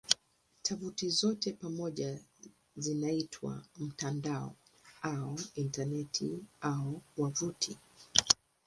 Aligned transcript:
Tovuti 0.61 1.09
zote 1.09 1.53
pamoja 1.53 2.19
zinaitwa 2.75 3.63
"mtandao" 3.79 4.55
au 5.01 5.39
"Intaneti" 5.55 6.45
au 6.61 7.01
"wavuti". 7.17 7.77